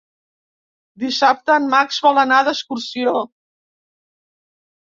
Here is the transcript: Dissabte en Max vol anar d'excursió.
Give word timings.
Dissabte 1.03 1.53
en 1.57 1.67
Max 1.75 2.01
vol 2.07 2.23
anar 2.23 2.41
d'excursió. 2.49 3.15